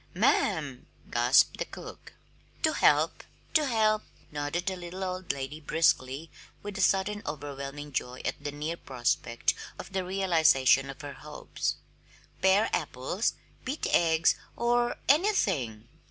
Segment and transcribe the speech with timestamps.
[0.15, 2.13] "Ma'am!" gasped the cook.
[2.63, 6.31] "To help to help!" nodded the little old lady briskly,
[6.63, 11.75] with a sudden overwhelming joy at the near prospect of the realization of her hopes.
[12.41, 15.87] "Pare apples, beat eggs, or anything!"